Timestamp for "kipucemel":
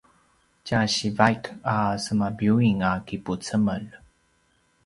3.07-3.83